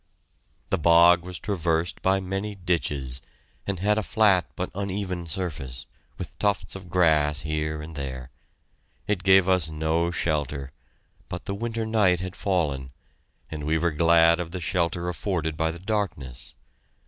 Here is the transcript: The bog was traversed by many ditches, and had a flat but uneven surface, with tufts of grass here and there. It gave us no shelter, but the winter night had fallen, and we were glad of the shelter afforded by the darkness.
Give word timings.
The 0.71 0.79
bog 0.79 1.21
was 1.23 1.37
traversed 1.37 2.01
by 2.01 2.19
many 2.19 2.55
ditches, 2.55 3.21
and 3.67 3.77
had 3.77 3.99
a 3.99 4.01
flat 4.01 4.47
but 4.55 4.71
uneven 4.73 5.27
surface, 5.27 5.85
with 6.17 6.39
tufts 6.39 6.75
of 6.75 6.89
grass 6.89 7.41
here 7.41 7.83
and 7.83 7.95
there. 7.95 8.31
It 9.05 9.21
gave 9.21 9.47
us 9.47 9.69
no 9.69 10.09
shelter, 10.09 10.71
but 11.29 11.45
the 11.45 11.53
winter 11.53 11.85
night 11.85 12.19
had 12.19 12.35
fallen, 12.35 12.89
and 13.51 13.63
we 13.63 13.77
were 13.77 13.91
glad 13.91 14.39
of 14.39 14.49
the 14.49 14.59
shelter 14.59 15.07
afforded 15.07 15.55
by 15.55 15.69
the 15.69 15.77
darkness. 15.77 16.55